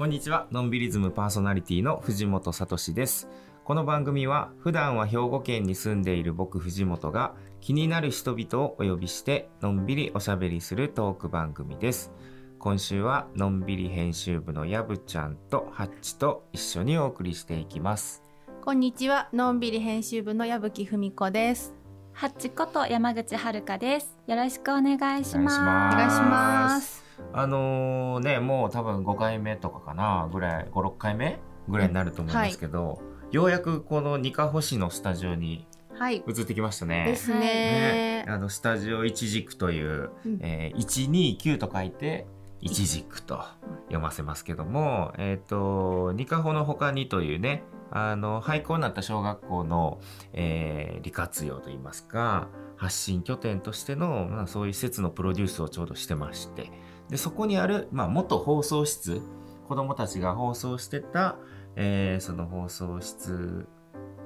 [0.00, 0.46] こんにちは。
[0.50, 3.28] のんびりズムパーソナリティの藤本聡です。
[3.64, 12.12] この番組は普段は兵庫県に住んでいる僕藤本が気になる人々をお呼びしてのんびりおしゃべりするトーク番組です。
[12.58, 18.22] 今週はのんびり編集部のやぶちゃんとハッチと一緒にお送りしていきます。
[18.64, 21.79] こんにちは、のんびり編集部の矢吹文子です。
[22.12, 24.16] ハッチこと山口遥です。
[24.26, 25.58] よろしくお願いします。
[25.58, 27.04] お願いします。
[27.32, 31.38] あのーねもう多分5回目とかかなぐらい56回目
[31.68, 33.00] ぐらいになると思うんですけど、
[33.30, 36.22] ようやくこのニカホシのスタジオにはい。
[36.26, 37.04] 移ってきましたね。
[37.06, 38.24] ですねね。
[38.28, 42.26] あのスタジオ一軸という、うんえー、129と書いて
[42.60, 43.44] 一軸と
[43.84, 50.00] 読ませますけども、えっ、とニカホの他にというねあの廃校になった小学校の、
[50.32, 56.70] えー利活用といいますか発信拠点としての、まあ、そういう施設のプロデュースをちょうどしてまして
[57.08, 59.22] でそこにある、まあ、元放送室
[59.68, 61.36] 子どもたちが放送してた、
[61.76, 63.66] えーその放送室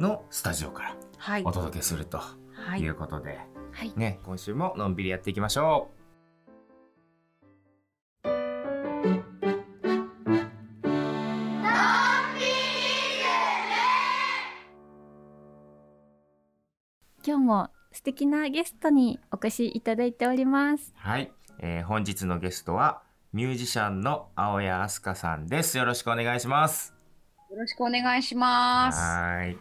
[0.00, 1.52] のスタジオからはいお。
[1.52, 3.38] 届けするとはいいうことで、
[3.72, 3.92] はい。
[3.96, 6.03] ね、今週ものんびりやっていきましょ今
[17.94, 20.92] 素敵なゲストにお越しいただいております。
[20.96, 21.08] う。
[21.08, 25.78] はい、えー本日のゲストはミュージシャンの青谷飛鳥さんです。
[25.78, 26.92] よろしくお願いします。
[27.50, 28.98] よろしくお願いします。
[28.98, 29.58] はーい。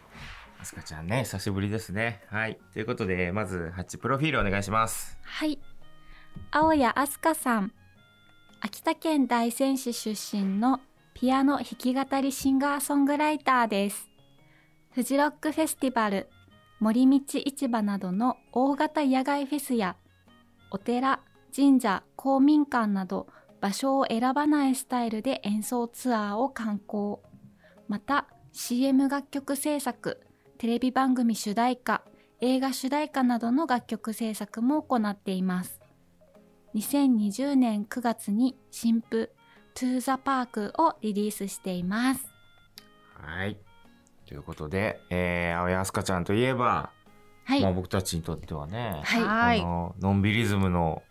[0.63, 2.23] 飛鳥ちゃんね、久しぶりですね。
[2.27, 2.57] はい。
[2.73, 5.19] ということで、まず、ハッチプロフィールお願いします。
[5.23, 5.59] はい。
[6.51, 7.71] 青谷飛鳥さん。
[8.61, 10.79] 秋田県大仙市出身の
[11.13, 14.09] ピアノ弾き語りシンガーソングライターです。
[14.91, 16.29] フジロックフェスティバル、
[16.83, 19.95] 森道市場などの大型野外フェスや、
[20.69, 21.21] お寺、
[21.55, 23.27] 神社、公民館など
[23.61, 27.19] 場所を選ばないスタイルで演奏ツアーを観光。
[27.87, 30.19] また CM 楽曲制作、
[30.57, 32.03] テレビ番組主題歌、
[32.41, 35.79] 映画主題歌などの楽曲制作も行っています。
[36.75, 39.31] 2020年9月に新譜
[39.75, 42.27] To the Park をリリースしています。
[43.13, 43.57] はい。
[44.27, 46.91] ということで、えー、青谷飛鳥ちゃんといえば、
[47.45, 47.61] はい。
[47.61, 51.03] まあ僕たちにとってはね、はいはいこののんびりズムの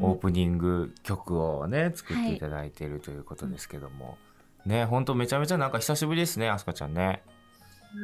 [0.00, 4.18] オープニング曲をね、作っていただいているということですけども、
[4.66, 7.22] ねほんとめちゃめちゃなんか久しぶりですね飛鳥ちゃんね。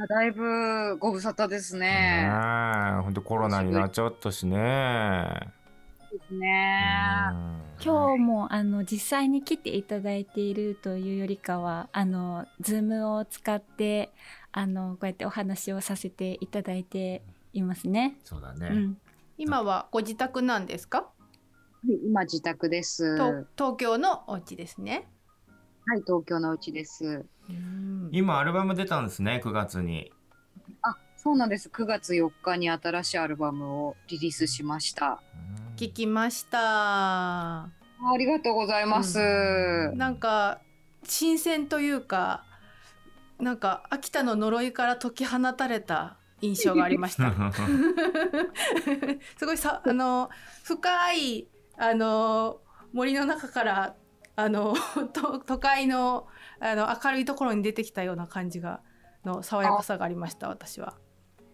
[0.02, 3.02] あだいぶご無沙汰ですねね。
[3.02, 5.52] ほんとコロナになっちゃったしね。
[6.12, 6.46] ですね。
[7.82, 14.12] 今日もあの実際に来ていただいているというよりかはあのズームを使って
[14.52, 17.22] あのこうやってお話をさせていただいて
[17.54, 18.18] いますね。
[18.24, 18.68] そうだね。
[18.70, 18.98] うん、
[19.38, 21.08] 今はご自宅なんですか？
[22.04, 23.16] 今自宅です。
[23.56, 25.08] 東京のお家ですね。
[25.96, 27.24] い、東京のうちです。
[28.10, 30.12] 今アルバム出たんですね9月に。
[30.82, 31.70] あ、そうなんです。
[31.70, 35.22] 9月4日に新しいアルバムをリリースしました。
[35.76, 36.58] 聞きました。
[36.60, 37.70] あ
[38.18, 39.18] りがとうございます。
[39.18, 39.22] う
[39.94, 40.60] んなんか
[41.04, 42.44] 新鮮というか、
[43.38, 47.32] なんか秋田の呪いから解き放たれた印象がありました。
[49.38, 50.30] すごいさあの
[50.64, 52.60] 深いあの
[52.92, 53.96] 森の中から
[54.36, 54.74] あの
[55.12, 56.26] と都会の
[56.60, 58.80] あの明るいところに出てきたような感じが
[59.24, 60.94] の爽やかさがありました私は。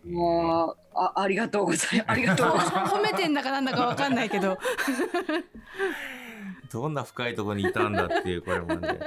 [0.05, 2.05] もうあありがとうございます。
[2.11, 2.95] ありがとうございます。
[2.95, 4.59] 褒めてんだかなんだかわかんないけど
[6.73, 9.01] どんな深いところにいたんだっていうこれまで。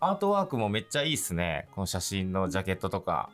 [0.00, 1.66] アートワークもめっちゃいいっすね。
[1.74, 3.30] この写真のジャケットとか。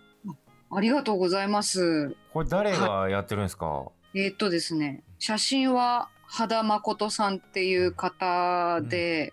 [0.71, 2.17] ありがとうございます。
[2.33, 3.87] これ誰がやってるんですか？
[4.15, 9.33] えーっとですね、写真は肌誠さんっていう方で、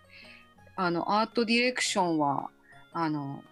[0.76, 2.50] あのアートディレクションは
[2.92, 3.44] あの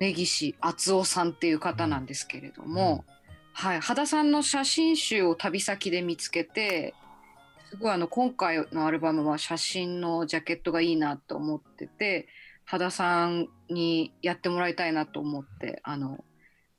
[0.00, 3.04] 根岸敦夫さんっていう方なんですけれども、
[3.52, 6.94] はい、肌さんの写真集を旅先で見つけて、
[7.70, 12.28] すごいあの今回のアルバムは写真のジャケットがいいなと思ってて、
[12.64, 16.24] 肌さんにやってもらいたいなと思って、あの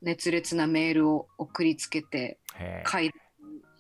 [0.02, 2.40] 熱烈なメールを送りつけて。
[2.56, 3.12] へ書い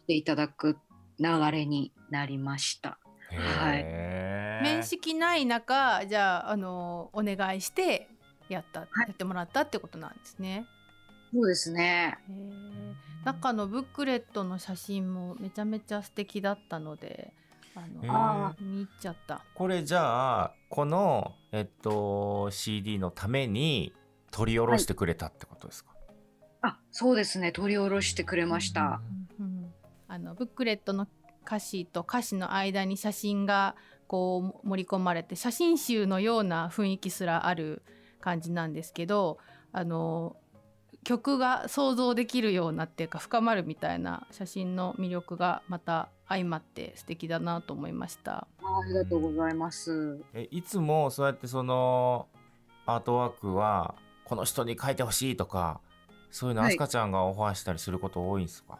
[0.07, 0.77] ていただく
[1.19, 2.97] 流れになりました。
[3.31, 3.83] えはい
[4.63, 8.09] 面識ない中じゃああのお願いして
[8.53, 10.65] やった、いやってもらったってことなんですね。
[11.33, 12.17] そうですね。
[13.23, 17.33] 中のブックレットの写真もめちゃめちゃ素敵だったので
[17.75, 19.43] あの見入っちゃった。
[19.53, 23.93] これじゃあこのえっと CD のために
[24.31, 25.91] 取り下ろしてくれたってことですか？
[26.61, 27.51] あ、そうですね。
[27.51, 29.01] 取り下ろしてくれました。
[29.39, 29.71] うん
[30.07, 31.07] あのブックレットの
[31.45, 33.75] 歌詞と歌詞の間に写真が
[34.07, 37.83] こう盛り込まれて写真集のような雰囲気すらある
[38.21, 39.37] 感じなんですけど
[39.71, 40.35] あの
[41.03, 48.47] 曲が想像できるようなっていうか深まるみたいな写真の魅力がまた相まって素敵だなと思いました。
[48.61, 50.19] ありがとうございます。
[50.33, 52.27] えいつもそうやってその
[52.85, 53.95] アートワークは
[54.25, 55.79] この人に描いてほしいとか
[56.31, 58.77] そういうのはいあすかちゃんがオファーしたりすること多いんですか、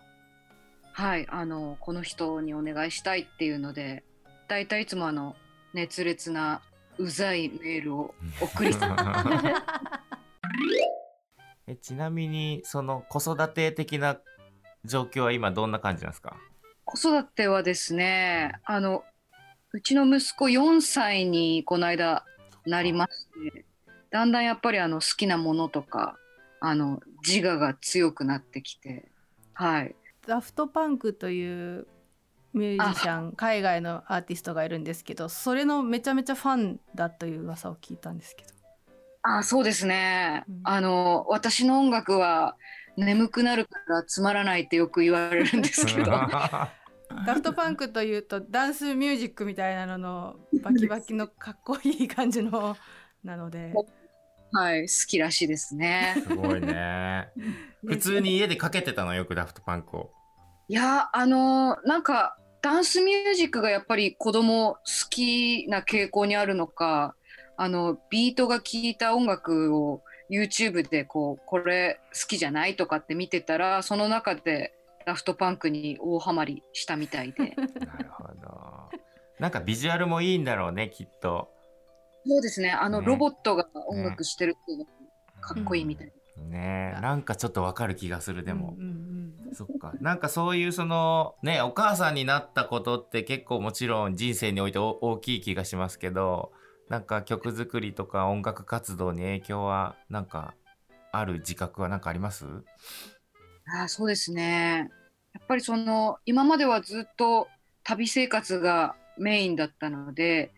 [0.94, 4.03] はい、あのこの人にお願いしたいっていうので、
[4.47, 5.35] だいたいいつもあの
[5.74, 6.62] 熱烈な
[6.99, 8.71] うざいメールを送り
[11.67, 14.19] えちなみにその子育て的な
[14.83, 16.35] 状況は今どんな感じなんですか？
[16.83, 19.03] 子育てはですね、あの
[19.71, 22.25] うちの息子4歳にこの間
[22.65, 23.65] なりまして、
[24.09, 26.17] だんだんやっぱりあの好きなものとか
[26.59, 29.09] あの自我が強くなってきて、
[29.53, 29.95] はい、
[30.27, 31.87] ダフトパンクという
[32.53, 38.49] ミュージシャン海外のアーティストがいるんですけどそれのめちゃめちゃファンだという噂を聞いたんですけど。
[39.21, 40.61] あそうですね、うん。
[40.63, 42.55] あの私の音楽は
[42.97, 46.11] 眠くなるからつまらないってよく言われるんですけど。
[47.25, 52.77] ダフトパンクというとダンスミュージックみたいなののバキバキのかっこいい感じの
[53.23, 53.73] なので。
[54.51, 56.15] はい好きらしいですね。
[56.27, 57.29] すごいね。
[57.85, 60.11] 普通に家でかけてたのよくダフトパンクを
[60.69, 64.80] いやあのなんかダンスミュージックがやっぱり子供好
[65.10, 67.16] きな傾向にあるのか
[67.57, 74.75] あのビートが効いた音楽を YouTube でこうこれ好きじゃないとかって見てたらその中で
[75.07, 77.56] ダフトパンクに大ハマりしたみたいで。
[77.83, 78.89] なるほど。
[79.39, 81.51] なんかビジュアルもいいんだろうねきっと。
[82.27, 82.69] そうですね。
[82.69, 83.07] あのね。
[83.07, 84.92] ロボットが音楽してるっていうのが
[85.42, 86.94] かっこいいみたいな、ね。
[86.97, 89.94] えなんかちょっとわかる気がするでも、うんうんそっか。
[90.00, 96.51] なんかそういうそのねお母さんになったことって結構もちろん人生においてお大きい気がしますけど
[96.88, 100.53] なんか曲作りとか音楽活動に影響はなんか
[101.12, 102.45] ある自覚はなんかあります？
[103.65, 104.89] ああそうですね。
[105.33, 107.47] やっぱりその今まではずっと
[107.83, 110.51] 旅生活がメインだったので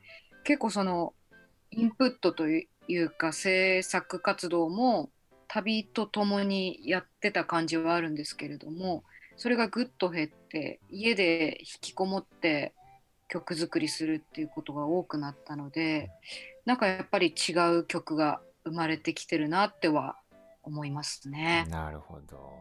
[0.44, 1.14] 結構その
[1.72, 5.10] インプットというか制作活動も
[5.54, 9.04] 旅とともにやってた感じはあるんですけれども
[9.36, 12.74] それがぐっと減って家で引きこもって
[13.28, 16.10] 曲作りするっていうことが多くなったので
[16.66, 20.16] なんかやっぱり違う曲が生まれてきてるなっては
[20.64, 21.66] 思いますね。
[21.70, 22.54] なるほど。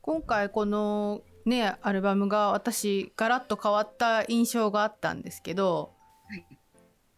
[0.00, 5.92] 今回このねアルバムが私ガラッと変わった印象があったんですけど、
[6.28, 6.44] はい。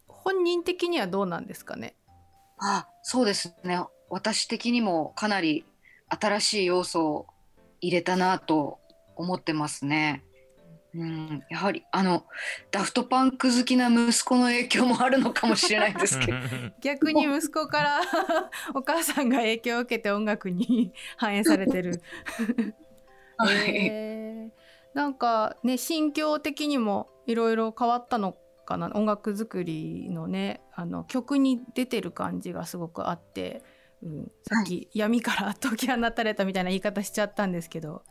[0.07, 1.95] 本人的にはどうなんですかね？
[2.59, 5.65] あそうですね私的にもかなり
[6.09, 7.27] 新しい要素を
[7.81, 8.79] 入れたなと
[9.15, 10.23] 思ってますね。
[10.95, 12.25] うん、やはりあの
[12.71, 16.37] ダフトパンク好きな息子の影響もあるのかもしれないですけど
[16.81, 18.01] 逆に息子から
[18.73, 22.01] お母さんが影響を受けて音楽に反映されてる。
[23.37, 28.35] はいえーなんかね心境的にもいろいろ変わったの
[28.65, 33.61] かな音楽作りのねあの曲に出てる感じがすごくあって、
[34.03, 38.03] うん、さっき闇から解き放たれたみたいな言い方しちゃったんですけど、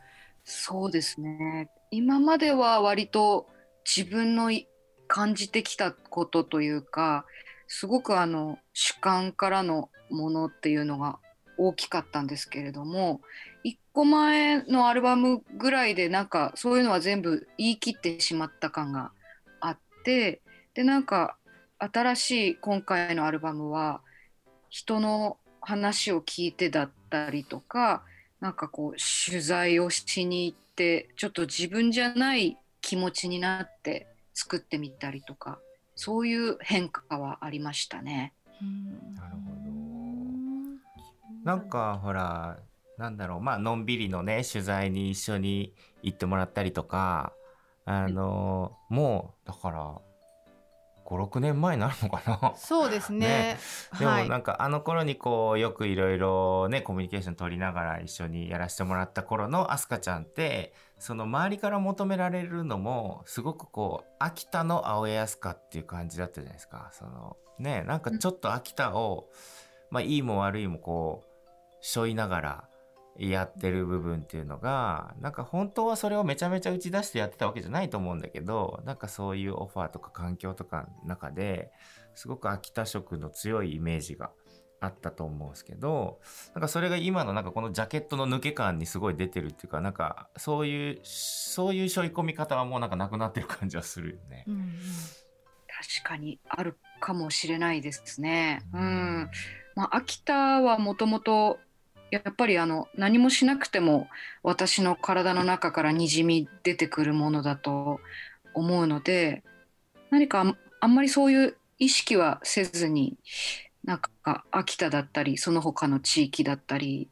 [0.43, 1.69] そうですね。
[1.91, 3.47] 今までは割と
[3.85, 4.67] 自分のい
[5.07, 7.25] 感じてきたことというか
[7.67, 11.19] すごくあの主観からのものっていうのが
[11.57, 13.21] 大きかったんですけれども
[13.65, 19.11] 1個前のアルバムぐらいでなんかそういうのは全部言い切ってしまった感が
[19.59, 20.41] あって
[20.73, 21.37] でなんか
[21.79, 24.01] 新しい今回のアルバムは
[24.69, 28.03] 人の話を聞いてだったりとか
[28.39, 28.97] なんかこう
[29.29, 35.59] 取材をしに行ってちょっと自分じゃない気持ちになって作ってみたりとか
[35.93, 38.31] そういう変化はありましたね。
[38.61, 39.71] なるほど
[41.43, 42.59] なんかほら
[42.97, 47.33] なんだろうまあのんびりのね取材に一緒に行ってもらったりとか
[47.83, 49.97] あのもうだから
[51.07, 52.53] 56年前になるのかな？
[52.57, 53.19] そうですね。
[53.19, 53.57] ね。
[53.97, 54.29] でもはい。
[54.29, 66.89] なんかあの頃にこうよくいろいろねコミュニケーション取りながら一緒にやらせてもらった頃のアスカちゃんってその周りから求められるのもすごくこう秋田の青江アスカっていう感じだったじゃないですか。
[66.91, 69.29] そのねなんかちょっと秋田を、
[69.89, 71.27] まあいいも悪いもこう
[71.81, 72.69] 背負いながら
[73.17, 81.71] やってる部分っていうのがなんか本当はそれをめちゃめちゃ打ち出してやってたわけじゃないと思うんだけどなんかそういうオファーとか環境とかの中で
[82.15, 84.31] すごく秋田色の強いイメージが
[84.79, 86.19] あったと思うんですけど
[86.53, 94.43] なんかそれが今のなんかこのジャケットの抜け感にすごい出てるっていうかなんかそういうそういう背負い込み方はもうなんかなくなってる感じはするよね。
[94.47, 94.73] うんうん
[95.77, 98.63] 確かにあるかもしれないですね。
[98.73, 99.29] うん
[99.75, 101.59] まあ、秋田はもともと
[102.11, 104.07] やっぱりあの何もしなくても
[104.43, 107.99] 私の体の中からにじみ出てくるものだと
[108.53, 109.43] 思うので
[110.09, 113.17] 何かあんまりそういう意識はせずに
[113.83, 117.09] なんか秋田だったりその他の地域だったり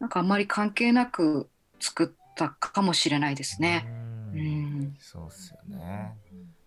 [0.00, 1.48] なんかあんまり関係なく
[1.80, 3.84] 作ったかもしれないですね。
[4.34, 6.14] ううんん、そうっすよね。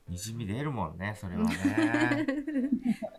[0.08, 2.26] にじみ出るもんね、それはね。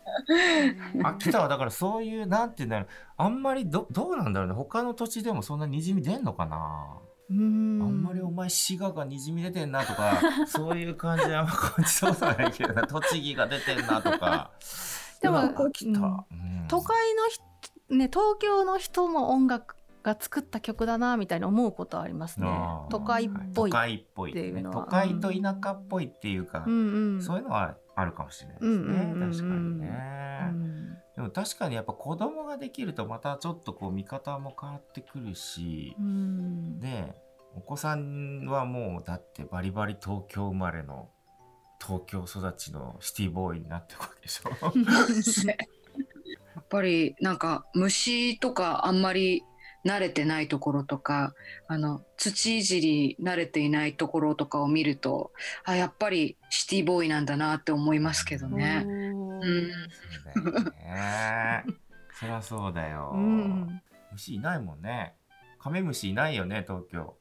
[1.03, 4.55] 秋田はだからそういう、なんて言うんだろう、あんまりど、どうなんだろうね。
[4.55, 6.97] 他の土地でもそんなにじみ出んのかな。
[7.29, 14.51] あんまりお前滋賀がにじみ出てんなとか、 そういう感じは感じそうじゃないけどな、栃木が出てんなとか。
[15.21, 16.05] でも秋田、うん。
[16.05, 16.65] うん。
[16.67, 17.43] 都会の人
[17.89, 22.47] ね東京の人の音楽が作った曲だなみたいに思うことはありますね。
[22.89, 24.85] 都会っぽい、都会っぽい、っていうのは。
[24.85, 27.21] 都会と田舎っぽいっていうか、うんうん。
[27.21, 29.89] そういうのはあるかもしれないですね、確かにね、
[30.49, 30.97] うん。
[31.15, 36.79] でも確かにやっぱ子供ができるとまたちょっとこう見方も変わってくるし、うん。
[36.79, 37.15] ね
[37.53, 41.09] お子さんはもうだってバリバリ東京生まれの
[41.85, 44.49] 東京育ちのシティボーイになってるわけでしょ。
[46.55, 49.43] やっぱりなんか虫とかあんまり
[49.85, 51.33] 慣れてないところとか
[51.67, 55.31] あの土いじり慣れていないところとかを見ると
[55.63, 58.83] あやっぱりシティボーイなんだなって思いますけどね。
[58.85, 59.71] うん、
[60.43, 61.63] そうだよね。
[62.13, 63.81] そりゃそうだよ、うん。
[64.11, 65.15] 虫いないもんね。
[65.57, 67.15] カメムシいないよね東京。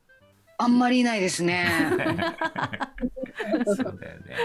[0.58, 1.66] あんまりいないですね。
[3.64, 4.36] そうだよね。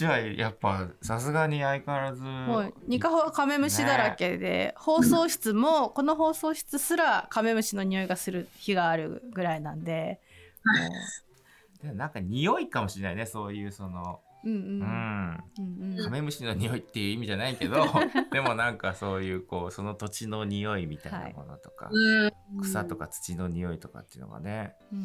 [0.00, 10.20] ちはやっぱさすがに相変わらず、はい、ニカホはカメムシだらけで、放送室もこの放送室すらカメムシの匂いがする日があるぐらいなんで、
[11.82, 14.54] でなんか匂いかもしれないねそういうその、もううん。
[14.54, 14.62] ううん。
[14.62, 16.04] ん、うんうん。
[16.04, 17.84] カメムシの匂いっていう意味じゃないけど
[18.32, 22.30] でもなんかそういうこうその土地の匂いみたいなものとか、うん
[22.62, 25.02] 草とか土の匂いとかっていうのがね、ううん。
[25.02, 25.04] う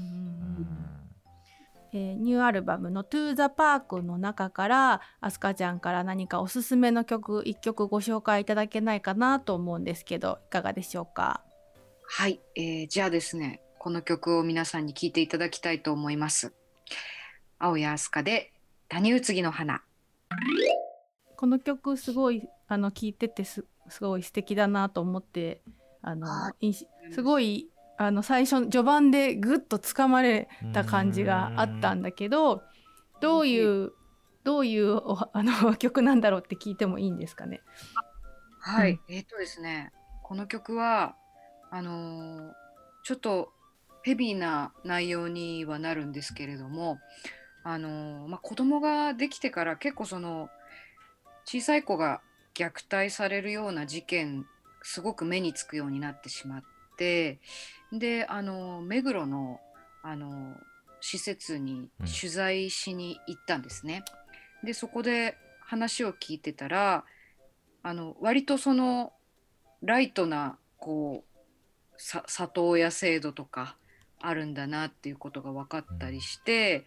[0.62, 1.15] ん
[1.98, 11.42] えーニューアルバムの「To the Park」の中からアスカちゃんから何かおすすめの曲一曲ご紹介いただけないかなと思うんですけどいかがでしょうか？
[12.04, 16.54] はい、えーじゃあですねこの曲を皆さんに聴いていただきたいと思います。
[17.60, 18.52] 青谷飛鳥で
[18.90, 19.82] 谷宇津木の花。
[21.38, 25.62] この曲すごいあの聴いててすすごい素敵だなと思って
[26.02, 32.62] あのあいしすごいあの最初序盤でぐっとつかまれた感じがあったんだけど
[33.22, 33.94] どういう
[34.44, 37.62] どういうおあの曲なんだろうって聞いてもいいんですかね？
[38.60, 39.00] はい、うん。
[39.08, 39.92] えっ、とですね
[40.24, 41.16] この曲は
[41.72, 42.52] あのー
[43.04, 43.54] ちょっと
[44.02, 46.98] ヘビーな内容にはなるんですけれども
[47.64, 50.50] あのーまあ、子供ができてから結構その
[51.46, 52.22] 小さい子が
[52.56, 54.46] 虐待されるような事件
[54.82, 56.64] すごく目につくようになってしまっ
[56.98, 57.40] て
[58.00, 59.60] であの目黒の
[60.04, 60.56] あの
[61.02, 64.04] 施設にうん取材しに行ったんですね。
[64.64, 67.06] でそこで話を聞いてたら
[67.84, 69.14] あの割とその
[69.82, 71.36] ライトなこう
[71.98, 73.78] さ里親制度とか
[74.20, 76.86] あるんだなっていうことが分かったりして、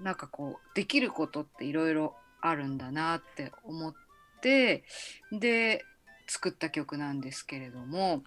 [0.00, 3.94] なんかこうできることっていろいろあるんだなって思っ
[4.42, 4.84] て
[5.30, 5.84] で
[6.26, 8.22] 作った曲なんですけれども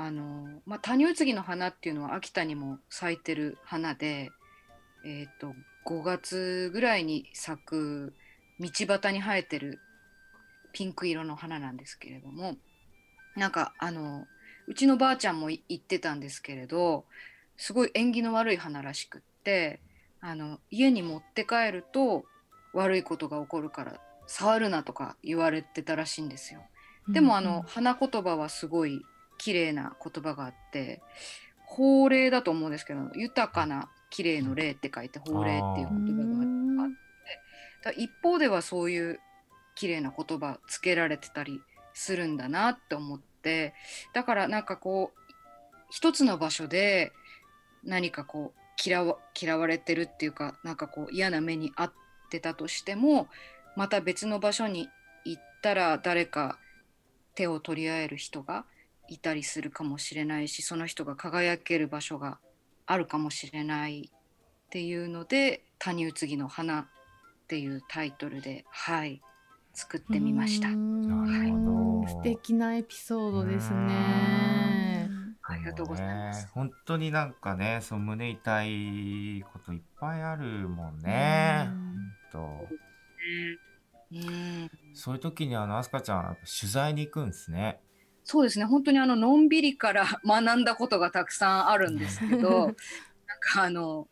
[0.00, 4.30] あの、まあ、谷宇津木の花っていうのは秋田にも咲いてる花で、
[5.04, 5.54] えー、と
[5.86, 8.14] 5月ぐらいに咲く
[8.60, 9.80] 道端に生えてる
[10.72, 12.54] ピンク色の花なんですけれども
[13.36, 14.24] なんかあの
[14.68, 17.04] うちのばあちゃんもい言ってたんですけれど
[17.56, 19.80] すごい縁起の悪い花らしくって
[20.20, 22.24] あの家に持って帰ると
[22.72, 26.60] 悪いことが起こるから触るなとか言われてたらしいんですよ。
[27.08, 29.02] でもあの花言葉はすごい
[29.38, 31.00] 綺麗な言葉があって
[31.64, 39.20] 法令だと思うんですけど豊かな綺麗の霊って書いて法令っていうう言葉があって一方ではそういう
[39.74, 41.60] 綺麗な言葉つけられてたり
[41.94, 43.74] するんだなって思って
[44.12, 45.32] だからなんかこう
[45.90, 47.12] 一つの場所で
[47.84, 51.92] 何かこう嫌わ嫌われてるっていうかなんかこう嫌な目に遭っ
[52.30, 53.28] てたとしても
[53.76, 54.88] また別の場所に
[55.24, 56.58] 行ったら誰か
[57.34, 58.64] 手を取り合える人が
[59.08, 62.38] いたりするかもしれないしその人が輝ける場所が
[62.86, 66.86] あるかもしれないっていうので「谷宇津木の花」っ
[67.48, 69.22] ていうタイトルではい
[69.72, 70.72] 作ってみましたう。
[70.72, 75.08] んなるほど素敵なエピソードですね。
[75.42, 76.44] ありがとうございます。
[76.44, 81.70] ね本当になんかね、その胸痛いこといっぱいあるもんね。
[82.32, 82.68] 本
[84.12, 87.80] うそういう時にあのアスカちゃん取材に行くんですね。
[88.30, 88.66] そうですね。
[88.66, 92.74] 本当にあののんびりから 学んだことがたくさんあるんですけど なん
[93.40, 94.06] かあの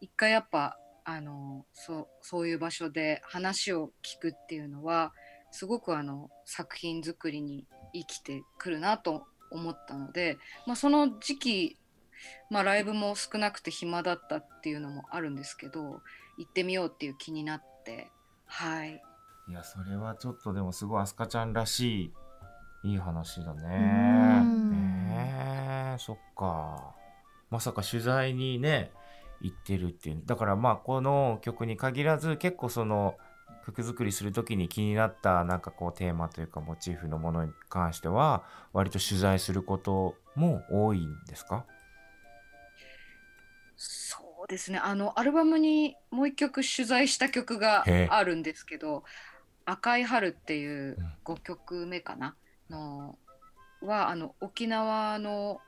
[0.00, 5.12] 一回やっぱあのそうそういう場所で話を聞くっていうのは
[5.50, 11.78] すごくあの作品作りに生きてくるなと思ったので、まあ、その時期、
[12.50, 16.02] まあ、ライブも少なくて暇だったっていうのもあるんですけど
[16.38, 18.12] 行ってみようっていう気になって
[18.44, 19.02] はい。
[19.48, 22.12] いやそれはちょっとでもすごいアスカちゃんらしい
[22.82, 24.42] いい話だね。
[25.94, 26.94] えそっか。
[27.50, 28.90] まさか取材にね
[29.40, 30.22] 行ってるっていう。
[30.24, 33.16] だからまあこの曲に限らず結構その
[33.64, 41.64] 曲作りする時に気になったなんかこうテーマというかモチーフのものに関しては割と取材することも多いんですか？
[43.76, 44.78] そうですね。
[44.78, 49.04] あのアルバムにもう一曲取材した曲があるんですけど
[49.66, 51.12] 「赤い春」っていううん。
[51.24, 52.36] 5曲目かな
[52.70, 53.18] の
[53.82, 55.60] はあの沖縄の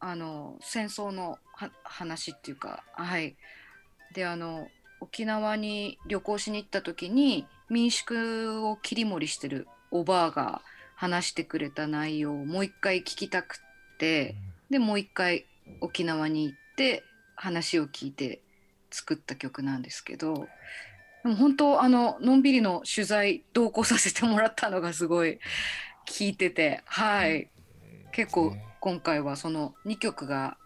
[0.00, 3.36] あの戦争のは話っていうかはい
[4.14, 4.68] であの
[5.00, 10.62] 沖縄に旅行しに行った時に民宿を切り盛りしてるおばあが
[10.96, 14.36] 話してくれた内容をもう一回聞きたくって。
[14.72, 15.44] でもう一回
[15.82, 17.04] 沖縄に行って
[17.36, 18.40] 話を聞いて
[18.90, 20.46] 作った曲なんですけど
[21.22, 25.38] でも本当あののんびりの取材同行させてもらったのがすごい
[26.06, 27.50] 聞いててはい。
[28.12, 30.58] 結構今回はその2曲が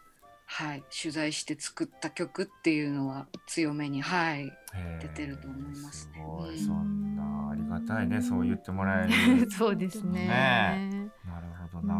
[0.46, 4.52] はい取材して作った曲っていうのは強めにはい
[5.00, 6.14] 出てると思いますね。
[6.14, 6.50] すごい。
[6.50, 6.58] うん。
[6.58, 8.20] そんなありがたいね。
[8.22, 9.50] そう言ってもらえる。
[9.50, 10.26] そうですね。
[10.26, 11.10] ね。
[11.24, 11.94] なるほどな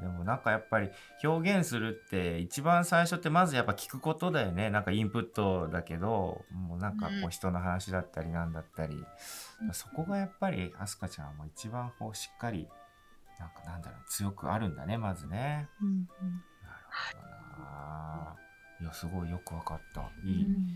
[0.00, 0.90] でもなんかやっぱり
[1.22, 4.70] 表現するって一番最初ってまずやっぱ聞くことだよね。
[4.70, 7.30] なんかインプットだけどもうなんかこううん。
[7.30, 9.04] 人の話だったりなんだったり、
[9.72, 12.68] そこがやっぱりアスカちゃんも一番こうしっかり
[13.38, 15.68] なんかなんだろう強くあるんだねまずね。
[15.82, 15.96] うんうん。
[15.96, 16.08] なる
[17.14, 18.36] ほどな。
[18.80, 20.02] いやすごいよくわかった。
[20.24, 20.66] いい,、うん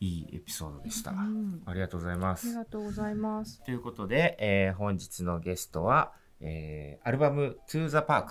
[0.00, 1.10] いいエピソードでした。
[1.10, 1.62] うん。
[1.66, 2.46] ありがとうございます。
[2.46, 2.56] あり。
[2.56, 3.62] がとうございます。
[3.64, 8.26] ということで、えー本日のゲストは、えーアルバム「To the Park」